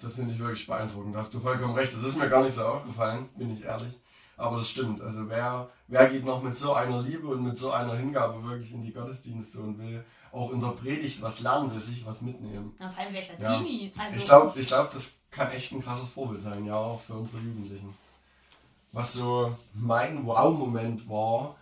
[0.00, 1.14] Das finde ich wirklich beeindruckend.
[1.14, 1.92] Da hast du vollkommen recht.
[1.92, 3.94] Das ist mir gar nicht so aufgefallen, bin ich ehrlich.
[4.36, 5.00] Aber das stimmt.
[5.02, 8.72] Also wer, wer geht noch mit so einer Liebe und mit so einer Hingabe wirklich
[8.72, 12.74] in die Gottesdienste und will auch in der Predigt was lernen, will sich was mitnehmen.
[12.78, 13.58] Na, vor allem welcher ja.
[13.58, 13.92] Teenie.
[13.98, 17.14] Also ich glaube, ich glaub, das kann echt ein krasses Vorbild sein, ja, auch für
[17.14, 17.94] unsere Jugendlichen.
[18.92, 21.56] Was so mein Wow-Moment war,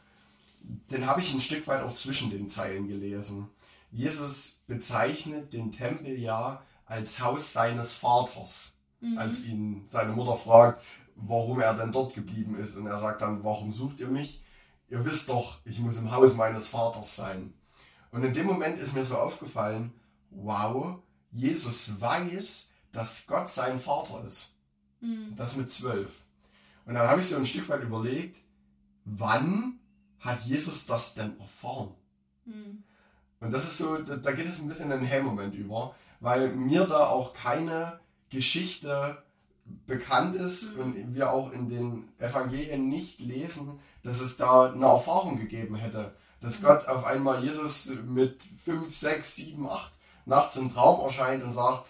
[0.91, 3.49] den habe ich ein Stück weit auch zwischen den Zeilen gelesen.
[3.91, 8.75] Jesus bezeichnet den Tempel ja als Haus seines Vaters.
[9.01, 9.19] Mhm.
[9.19, 10.83] Als ihn seine Mutter fragt,
[11.15, 12.77] warum er denn dort geblieben ist.
[12.77, 14.43] Und er sagt dann, warum sucht ihr mich?
[14.89, 17.53] Ihr wisst doch, ich muss im Haus meines Vaters sein.
[18.11, 19.93] Und in dem Moment ist mir so aufgefallen,
[20.31, 20.99] wow,
[21.33, 24.57] Jesus weiß, dass Gott sein Vater ist.
[25.01, 25.35] Mhm.
[25.37, 26.11] Das mit zwölf.
[26.87, 28.37] Und dann habe ich so ein Stück weit überlegt,
[29.05, 29.79] wann
[30.21, 31.95] hat Jesus das denn erfahren?
[32.45, 32.83] Mhm.
[33.41, 36.49] Und das ist so, da, da geht es ein bisschen in den Hellmoment über, weil
[36.49, 38.01] mir da auch keine
[38.31, 39.23] Geschichte
[39.87, 40.83] bekannt ist mhm.
[40.83, 46.15] und wir auch in den Evangelien nicht lesen, dass es da eine Erfahrung gegeben hätte.
[46.41, 46.67] Dass mhm.
[46.67, 49.93] Gott auf einmal Jesus mit 5, 6, 7, 8
[50.25, 51.89] nachts im Traum erscheint und sagt,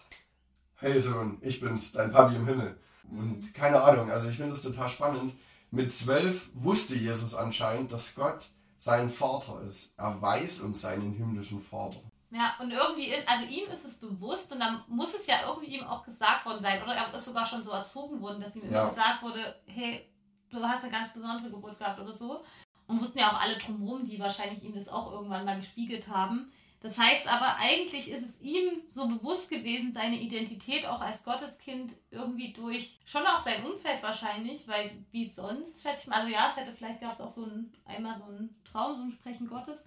[0.77, 2.79] hey Sohn, ich bin's, dein Papi im Himmel.
[3.11, 3.53] Und mhm.
[3.55, 5.33] keine Ahnung, also ich finde es total spannend.
[5.77, 9.93] Mit zwölf wusste Jesus anscheinend, dass Gott sein Vater ist.
[9.99, 12.01] Er weiß uns seinen himmlischen Vater.
[12.31, 15.77] Ja, und irgendwie ist, also ihm ist es bewusst und dann muss es ja irgendwie
[15.77, 16.83] ihm auch gesagt worden sein.
[16.83, 18.89] Oder er ist sogar schon so erzogen worden, dass ihm ja.
[18.89, 20.09] gesagt wurde, hey,
[20.49, 22.43] du hast eine ganz besondere Geburt gehabt oder so.
[22.87, 26.51] Und wussten ja auch alle drumherum, die wahrscheinlich ihm das auch irgendwann mal gespiegelt haben.
[26.81, 31.93] Das heißt aber, eigentlich ist es ihm so bewusst gewesen, seine Identität auch als Gotteskind
[32.11, 36.49] irgendwie durch, schon auch sein Umfeld wahrscheinlich, weil wie sonst, schätze ich mal, also ja,
[36.49, 39.49] es hätte, vielleicht gab es auch so ein, einmal so ein Traum, so ein Sprechen
[39.49, 39.87] Gottes,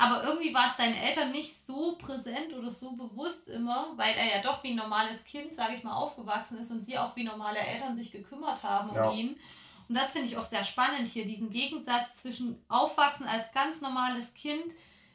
[0.00, 4.36] aber irgendwie war es seinen Eltern nicht so präsent oder so bewusst immer, weil er
[4.36, 7.24] ja doch wie ein normales Kind, sage ich mal, aufgewachsen ist und sie auch wie
[7.24, 9.10] normale Eltern sich gekümmert haben ja.
[9.10, 9.36] um ihn.
[9.90, 14.32] Und das finde ich auch sehr spannend hier, diesen Gegensatz zwischen Aufwachsen als ganz normales
[14.32, 14.72] Kind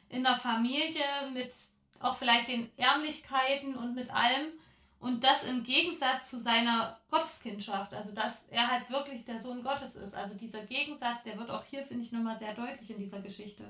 [0.08, 1.52] in der Familie mit
[2.00, 4.52] auch vielleicht den Ärmlichkeiten und mit allem
[4.98, 9.94] und das im Gegensatz zu seiner Gotteskindschaft, also dass er halt wirklich der Sohn Gottes
[9.94, 10.14] ist.
[10.14, 13.64] Also dieser Gegensatz, der wird auch hier, finde ich, nochmal sehr deutlich in dieser Geschichte.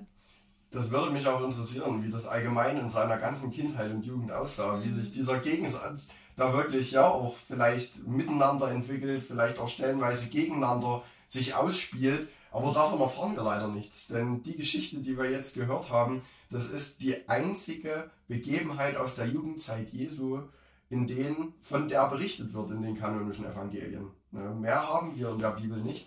[0.71, 4.83] Das würde mich auch interessieren, wie das allgemein in seiner ganzen Kindheit und Jugend aussah,
[4.83, 11.03] wie sich dieser Gegensatz da wirklich ja auch vielleicht miteinander entwickelt, vielleicht auch stellenweise gegeneinander
[11.27, 12.29] sich ausspielt.
[12.57, 16.71] Aber davon erfahren wir leider nichts, denn die Geschichte, die wir jetzt gehört haben, das
[16.71, 20.41] ist die einzige Begebenheit aus der Jugendzeit Jesu,
[20.89, 24.11] in denen von der berichtet wird in den kanonischen Evangelien.
[24.31, 26.07] Ne, mehr haben wir in der Bibel nicht,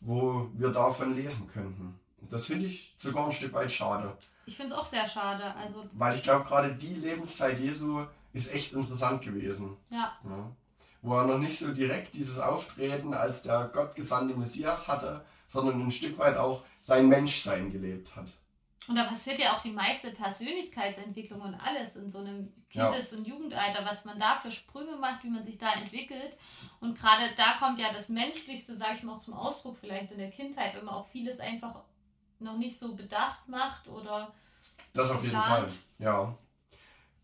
[0.00, 2.00] wo wir davon lesen könnten.
[2.22, 4.16] Das finde ich sogar ein Stück weit schade.
[4.46, 5.54] Ich finde es auch sehr schade.
[5.56, 9.76] Also Weil ich glaube, gerade die Lebenszeit Jesu ist echt interessant gewesen.
[9.90, 10.16] Ja.
[10.24, 10.50] ja.
[11.02, 15.90] Wo er noch nicht so direkt dieses Auftreten als der gottgesandte Messias hatte, sondern ein
[15.90, 18.30] Stück weit auch sein Menschsein gelebt hat.
[18.88, 23.26] Und da passiert ja auch die meiste Persönlichkeitsentwicklung und alles in so einem Kindes- und
[23.26, 26.36] Jugendalter, was man da für Sprünge macht, wie man sich da entwickelt.
[26.80, 30.18] Und gerade da kommt ja das Menschlichste, sage ich mal, auch zum Ausdruck vielleicht in
[30.18, 31.82] der Kindheit, wenn man auch vieles einfach
[32.40, 34.32] noch nicht so bedacht macht oder.
[34.92, 36.36] Das auf jeden Fall, ja.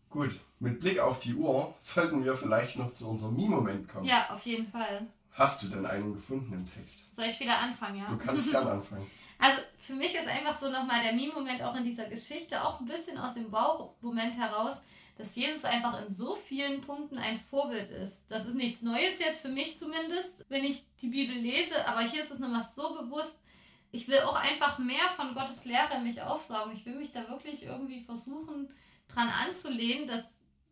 [0.09, 4.05] Gut, mit Blick auf die Uhr sollten wir vielleicht noch zu unserem Mi-Moment kommen.
[4.05, 5.07] Ja, auf jeden Fall.
[5.39, 7.15] Hast du denn einen gefunden im Text?
[7.15, 8.05] Soll ich wieder anfangen, ja?
[8.09, 9.09] Du kannst gern anfangen.
[9.37, 12.85] Also für mich ist einfach so nochmal der Mi-Moment auch in dieser Geschichte, auch ein
[12.85, 14.73] bisschen aus dem Bauchmoment heraus,
[15.17, 18.25] dass Jesus einfach in so vielen Punkten ein Vorbild ist.
[18.27, 22.21] Das ist nichts Neues jetzt für mich zumindest, wenn ich die Bibel lese, aber hier
[22.21, 23.39] ist es nochmal so bewusst,
[23.91, 26.73] ich will auch einfach mehr von Gottes Lehre in mich aufsaugen.
[26.73, 28.69] Ich will mich da wirklich irgendwie versuchen,
[29.07, 30.25] dran anzulehnen, dass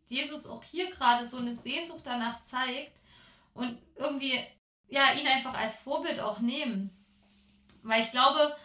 [0.08, 2.92] Jesus auch hier gerade so eine Sehnsucht danach zeigt
[3.54, 4.38] und irgendwie
[4.88, 6.90] ja ihn einfach als Vorbild auch nehmen.
[7.82, 8.56] Weil ich glaube,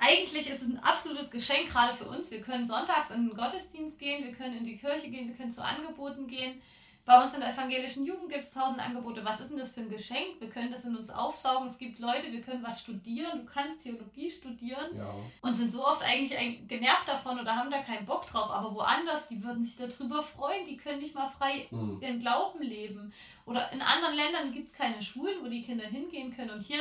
[0.00, 2.30] eigentlich ist es ein absolutes Geschenk gerade für uns.
[2.30, 5.52] Wir können sonntags in den Gottesdienst gehen, wir können in die Kirche gehen, wir können
[5.52, 6.60] zu Angeboten gehen.
[7.08, 9.24] Bei uns in der evangelischen Jugend gibt es tausend Angebote.
[9.24, 10.38] Was ist denn das für ein Geschenk?
[10.40, 11.66] Wir können das in uns aufsaugen.
[11.66, 13.46] Es gibt Leute, wir können was studieren.
[13.46, 15.14] Du kannst Theologie studieren Ja.
[15.40, 18.50] und sind so oft eigentlich genervt davon oder haben da keinen Bock drauf.
[18.50, 20.66] Aber woanders, die würden sich darüber freuen.
[20.66, 21.98] Die können nicht mal frei Hm.
[22.02, 23.10] ihren Glauben leben.
[23.46, 26.50] Oder in anderen Ländern gibt es keine Schulen, wo die Kinder hingehen können.
[26.50, 26.80] Und hier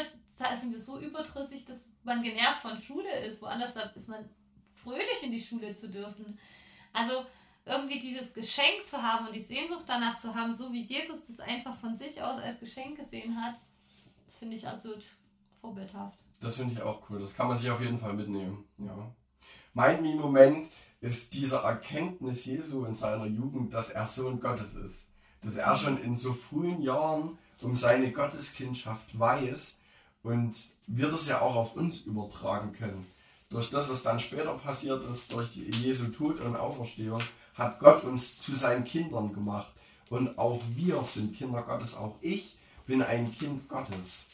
[0.60, 3.42] sind wir so überdrüssig, dass man genervt von Schule ist.
[3.42, 4.28] Woanders da ist man
[4.76, 6.38] fröhlich in die Schule zu dürfen.
[6.92, 7.26] Also
[7.68, 11.40] irgendwie dieses Geschenk zu haben und die Sehnsucht danach zu haben, so wie Jesus das
[11.40, 13.56] einfach von sich aus als Geschenk gesehen hat,
[14.26, 15.04] das finde ich absolut
[15.62, 16.18] vorbildhaft.
[16.40, 17.20] Das finde ich auch cool.
[17.20, 18.66] Das kann man sich auf jeden Fall mitnehmen.
[18.78, 19.12] Ja.
[19.74, 20.68] Mein Mi-Moment
[21.02, 25.14] ist diese Erkenntnis Jesu in seiner Jugend, dass er Sohn Gottes ist.
[25.42, 29.82] Dass er schon in so frühen Jahren um seine Gotteskindschaft weiß
[30.24, 30.56] und
[30.88, 33.06] wir das ja auch auf uns übertragen können.
[33.50, 37.22] Durch das, was dann später passiert ist, durch Jesu Tod und Auferstehung,
[37.58, 39.74] hat Gott uns zu seinen Kindern gemacht.
[40.10, 41.98] Und auch wir sind Kinder Gottes.
[41.98, 44.28] Auch ich bin ein Kind Gottes.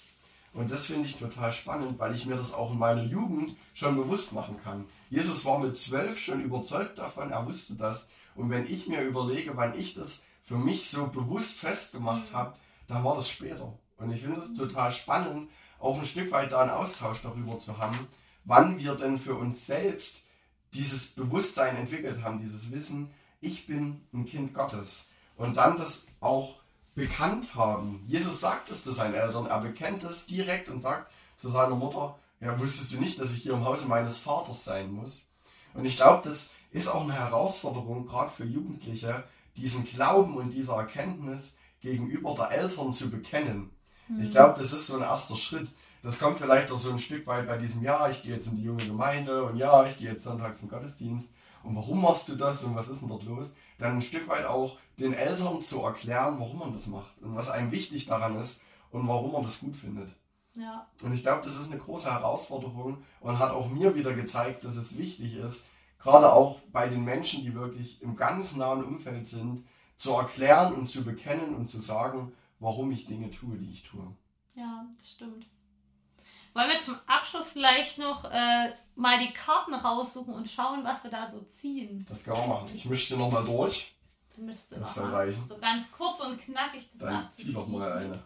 [0.54, 3.96] Und das finde ich total spannend, weil ich mir das auch in meiner Jugend schon
[3.96, 4.86] bewusst machen kann.
[5.10, 8.08] Jesus war mit zwölf schon überzeugt davon, er wusste das.
[8.36, 12.56] Und wenn ich mir überlege, wann ich das für mich so bewusst festgemacht habe,
[12.88, 13.74] dann war das später.
[13.98, 17.78] Und ich finde es total spannend, auch ein Stück weit da einen Austausch darüber zu
[17.78, 18.08] haben,
[18.46, 20.23] wann wir denn für uns selbst
[20.74, 25.12] dieses Bewusstsein entwickelt haben, dieses Wissen, ich bin ein Kind Gottes.
[25.36, 26.56] Und dann das auch
[26.96, 28.04] bekannt haben.
[28.08, 32.18] Jesus sagt es zu seinen Eltern, er bekennt es direkt und sagt zu seiner Mutter,
[32.40, 35.28] ja, wusstest du nicht, dass ich hier im Hause meines Vaters sein muss?
[35.74, 39.24] Und ich glaube, das ist auch eine Herausforderung, gerade für Jugendliche,
[39.56, 43.70] diesen Glauben und diese Erkenntnis gegenüber der Eltern zu bekennen.
[44.22, 45.68] Ich glaube, das ist so ein erster Schritt.
[46.04, 48.58] Das kommt vielleicht auch so ein Stück weit bei diesem, ja, ich gehe jetzt in
[48.58, 51.30] die junge Gemeinde und ja, ich gehe jetzt sonntags in den Gottesdienst.
[51.64, 53.54] Und warum machst du das und was ist denn dort los?
[53.78, 57.50] Dann ein Stück weit auch den Eltern zu erklären, warum man das macht und was
[57.50, 60.10] einem wichtig daran ist und warum man das gut findet.
[60.56, 64.66] Ja, Und ich glaube, das ist eine große Herausforderung und hat auch mir wieder gezeigt,
[64.66, 69.28] dass es wichtig ist, gerade auch bei den Menschen, die wirklich im ganz nahen Umfeld
[69.28, 73.84] sind, zu erklären und zu bekennen und zu sagen, warum ich Dinge tue, die ich
[73.84, 74.06] tue.
[74.54, 75.48] ja, das stimmt.
[76.54, 81.12] Wollen wir zum Abschluss vielleicht noch äh, mal die Karten raussuchen und schauen, was wir
[81.12, 82.06] da so ziehen?
[82.10, 82.70] Das können wir machen.
[82.76, 83.94] Ich mische sie nochmal durch.
[84.38, 85.44] Müsste Das noch mal reichen.
[85.48, 88.24] so ganz kurz und knackig das Dann zieh doch mal eine.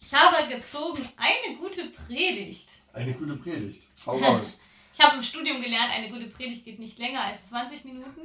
[0.00, 2.68] Ich habe gezogen eine gute Predigt.
[2.92, 3.86] Eine gute Predigt.
[4.06, 4.60] Hau raus.
[4.96, 8.20] Ich habe im Studium gelernt, eine gute Predigt geht nicht länger als 20 Minuten.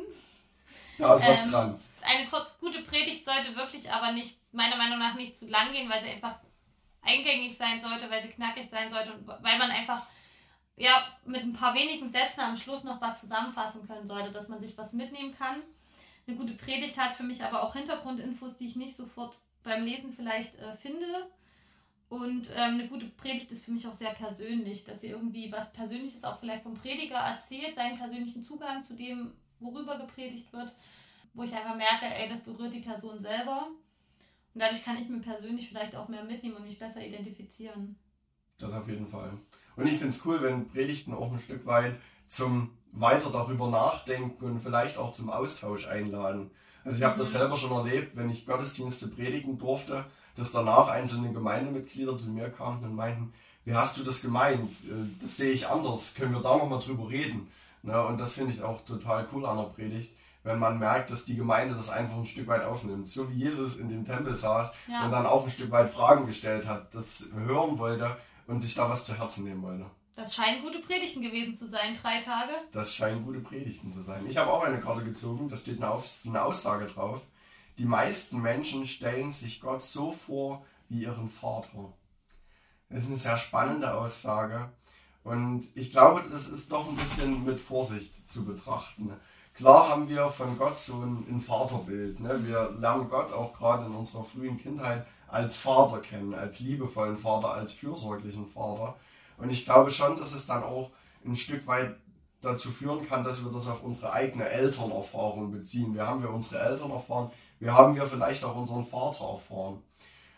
[1.00, 1.80] Da ist was Ähm, dran.
[2.02, 5.90] Eine kurz, gute Predigt sollte wirklich aber nicht, meiner Meinung nach, nicht zu lang gehen,
[5.90, 6.36] weil sie einfach
[7.02, 10.06] eingängig sein sollte, weil sie knackig sein sollte und weil man einfach
[10.80, 14.62] ja, mit ein paar wenigen Sätzen am Schluss noch was zusammenfassen können sollte, dass man
[14.62, 15.62] sich was mitnehmen kann.
[16.26, 20.14] Eine gute Predigt hat für mich aber auch Hintergrundinfos, die ich nicht sofort beim Lesen
[20.14, 21.06] vielleicht äh, finde.
[22.08, 25.74] Und ähm, eine gute Predigt ist für mich auch sehr persönlich, dass sie irgendwie was
[25.74, 30.74] Persönliches auch vielleicht vom Prediger erzählt, seinen persönlichen Zugang zu dem, worüber gepredigt wird,
[31.34, 33.68] wo ich einfach merke, ey, das berührt die Person selber.
[34.54, 37.98] Und dadurch kann ich mir persönlich vielleicht auch mehr mitnehmen und mich besser identifizieren.
[38.58, 39.32] Das auf jeden Fall.
[39.76, 41.96] Und ich finde es cool, wenn Predigten auch ein Stück weit
[42.28, 46.52] zum weiter darüber nachdenken und vielleicht auch zum Austausch einladen.
[46.84, 51.32] Also ich habe das selber schon erlebt, wenn ich Gottesdienste predigen durfte, dass danach einzelne
[51.32, 53.34] Gemeindemitglieder zu mir kamen und meinten,
[53.66, 54.72] wie hast du das gemeint?
[54.86, 56.16] Äh, Das sehe ich anders.
[56.16, 57.48] Können wir da nochmal drüber reden?
[57.84, 58.04] Ne?
[58.06, 61.36] Und das finde ich auch total cool an der Predigt, wenn man merkt, dass die
[61.36, 63.08] Gemeinde das einfach ein Stück weit aufnimmt.
[63.10, 65.06] So wie Jesus in dem Tempel saß Ja.
[65.06, 68.90] und dann auch ein Stück weit Fragen gestellt hat, das hören wollte und sich da
[68.90, 69.86] was zu Herzen nehmen wollte.
[70.16, 72.52] Das scheinen gute Predigten gewesen zu sein, drei Tage.
[72.74, 74.26] Das scheinen gute Predigten zu sein.
[74.28, 77.22] Ich habe auch eine Karte gezogen, da steht eine, Aus eine Aussage drauf.
[77.78, 81.94] Die meisten Menschen stellen sich Gott so vor wie ihren Vater.
[82.90, 84.70] Das ist eine sehr spannende Aussage.
[85.24, 89.12] Und ich glaube, das ist doch ein bisschen mit Vorsicht zu betrachten.
[89.60, 92.22] Klar haben wir von Gott so ein, ein Vaterbild.
[92.22, 92.48] Ne?
[92.48, 97.50] Wir lernen Gott auch gerade in unserer frühen Kindheit als Vater kennen, als liebevollen Vater,
[97.52, 98.96] als fürsorglichen Vater.
[99.38, 100.92] Und ich glaube schon, dass es dann auch
[101.26, 101.98] ein Stück weit
[102.40, 105.94] dazu führen kann, dass wir das auf unsere eigene Elternerfahrung beziehen.
[105.94, 109.84] Wir haben wir unsere Eltern erfahren, wir haben wir vielleicht auch unseren Vater erfahren.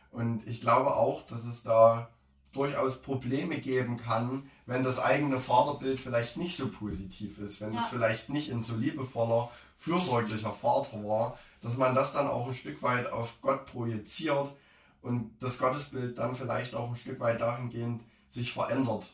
[0.10, 2.10] Und ich glaube auch, dass es da
[2.53, 7.81] durchaus Probleme geben kann, wenn das eigene Vaterbild vielleicht nicht so positiv ist, wenn Ja.
[7.81, 12.53] es vielleicht nicht ein so liebevoller, fürsorglicher Vater war, dass man das dann auch ein
[12.53, 14.49] Stück weit auf Gott projiziert
[15.01, 19.12] und das Gottesbild dann vielleicht auch ein Stück weit dahingehend sich verändert.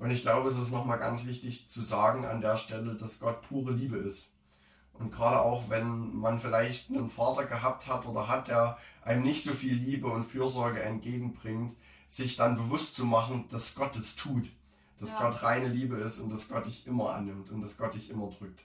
[0.00, 3.42] Und ich glaube, es ist nochmal ganz wichtig zu sagen an der Stelle, dass Gott
[3.42, 4.32] pure Liebe ist.
[4.94, 9.44] Und gerade auch, wenn man vielleicht einen Vater gehabt hat oder hat, der einem nicht
[9.44, 11.76] so viel Liebe und Fürsorge entgegenbringt,
[12.08, 14.48] sich dann bewusst zu machen, dass Gott es tut.
[15.00, 15.18] Dass Ja.
[15.18, 18.28] Gott reine Liebe ist und dass Gott dich immer annimmt und dass Gott dich immer
[18.30, 18.60] drückt.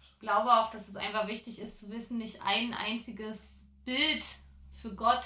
[0.00, 4.24] Ich glaube auch, dass es einfach wichtig ist zu wissen, nicht ein einziges Bild
[4.80, 5.24] für Gott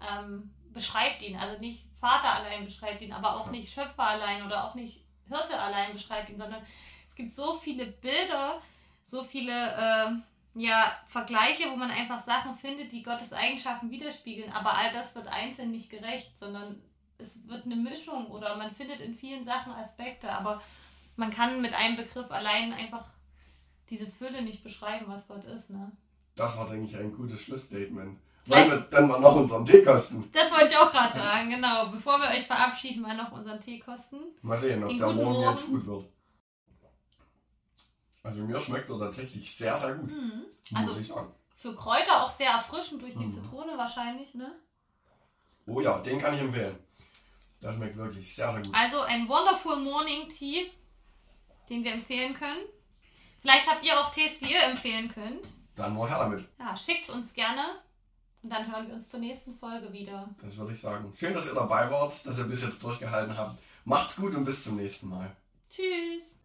[0.00, 1.36] ähm, beschreibt ihn.
[1.36, 5.58] Also nicht Vater allein beschreibt ihn, aber auch nicht Schöpfer allein oder auch nicht Hirte
[5.58, 6.62] allein beschreibt ihn, sondern
[7.06, 8.60] es gibt so viele Bilder,
[9.02, 10.10] so viele äh,
[10.54, 14.52] ja, Vergleiche, wo man einfach Sachen findet, die Gottes Eigenschaften widerspiegeln.
[14.52, 16.80] Aber all das wird einzeln nicht gerecht, sondern
[17.22, 20.60] es wird eine Mischung oder man findet in vielen Sachen Aspekte, aber
[21.16, 23.06] man kann mit einem Begriff allein einfach
[23.88, 25.70] diese Fülle nicht beschreiben, was Gott ist.
[25.70, 25.90] Ne?
[26.36, 28.18] Das war, denke ich, ein gutes Schlussstatement.
[28.46, 30.28] Wollen wir dann mal noch unseren Tee kosten?
[30.32, 31.88] Das wollte ich auch gerade sagen, genau.
[31.90, 34.16] Bevor wir euch verabschieden, mal noch unseren Tee kosten.
[34.42, 35.50] Mal sehen, ob Den der Morgen Morgen.
[35.50, 36.06] jetzt gut wird.
[38.22, 40.44] Also mir schmeckt er tatsächlich sehr, sehr gut, Mhm.
[40.70, 41.32] muss Also ich sagen.
[41.56, 43.32] für Kräuter auch sehr erfrischend durch die Mhm.
[43.32, 44.52] Zitrone wahrscheinlich, ne?
[45.66, 46.78] Oh ja, den kann ich empfehlen.
[47.62, 48.74] Der schmeckt wirklich sehr, sehr gut.
[48.74, 50.70] Also ein Wonderful Morning Tea,
[51.68, 52.64] den wir empfehlen können.
[53.40, 55.46] Vielleicht habt ihr auch Tees, die ihr empfehlen könnt.
[55.74, 56.46] Dann nur her damit.
[56.58, 57.80] Ja, schickt's uns gerne.
[58.42, 60.28] Und dann hören wir uns zur nächsten Folge wieder.
[60.42, 61.12] Das würde ich sagen.
[61.14, 63.58] Schön, dass ihr dabei wart, dass ihr bis jetzt durchgehalten habt.
[63.84, 65.36] Macht's gut und bis zum nächsten Mal.
[65.68, 66.40] Tschüss.